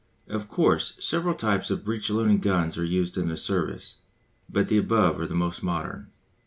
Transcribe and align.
Of 0.27 0.47
course 0.49 0.95
several 0.99 1.35
types 1.35 1.69
of 1.69 1.85
breech 1.85 2.09
loading 2.09 2.39
guns 2.39 2.75
are 2.75 2.83
used 2.83 3.17
in 3.19 3.27
the 3.27 3.37
Service, 3.37 3.97
but 4.49 4.67
the 4.67 4.79
above 4.79 5.19
are 5.19 5.27
the 5.27 5.35
most 5.35 5.61
modern. 5.61 6.07